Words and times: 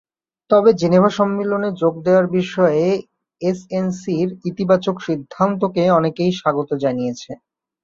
তবে 0.49 0.69
জেনেভা 0.79 1.11
সম্মেলনে 1.17 1.69
যোগ 1.81 1.93
দেওয়ার 2.05 2.25
বিষয়ে 2.37 2.85
এসএনসির 3.41 4.29
ইতিবাচক 4.49 4.95
সিদ্ধান্তকে 5.01 5.83
অনেকে 5.97 6.23
স্বাগত 6.39 6.69
জানিয়েছে। 6.83 7.31